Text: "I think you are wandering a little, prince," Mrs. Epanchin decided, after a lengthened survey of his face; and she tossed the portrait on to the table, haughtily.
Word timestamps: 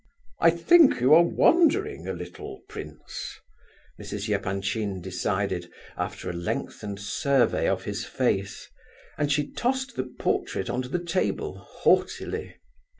"I 0.39 0.49
think 0.49 0.99
you 0.99 1.13
are 1.13 1.21
wandering 1.21 2.07
a 2.07 2.13
little, 2.13 2.63
prince," 2.67 3.37
Mrs. 4.01 4.33
Epanchin 4.33 4.99
decided, 4.99 5.71
after 5.95 6.27
a 6.27 6.33
lengthened 6.33 6.99
survey 6.99 7.67
of 7.69 7.83
his 7.83 8.03
face; 8.03 8.67
and 9.15 9.31
she 9.31 9.51
tossed 9.51 9.95
the 9.95 10.05
portrait 10.17 10.71
on 10.71 10.81
to 10.81 10.89
the 10.89 10.97
table, 10.97 11.59
haughtily. 11.59 12.55